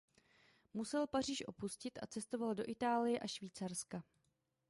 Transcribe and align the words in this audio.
Musel 0.73 1.07
Paříž 1.07 1.43
opustit 1.47 1.99
a 2.01 2.07
cestoval 2.07 2.55
do 2.55 2.63
Itálie 2.67 3.19
a 3.19 3.27
Švýcarska. 3.27 4.03